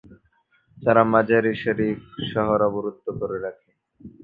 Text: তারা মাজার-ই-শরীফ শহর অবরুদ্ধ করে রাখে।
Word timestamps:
তারা 0.77 1.01
মাজার-ই-শরীফ 1.13 1.99
শহর 2.31 2.59
অবরুদ্ধ 2.69 3.05
করে 3.19 3.37
রাখে। 3.45 3.69